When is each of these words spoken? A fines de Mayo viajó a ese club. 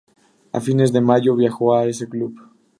A 0.57 0.59
fines 0.59 0.91
de 0.91 0.99
Mayo 0.99 1.35
viajó 1.35 1.75
a 1.75 1.85
ese 1.85 2.09
club. 2.09 2.33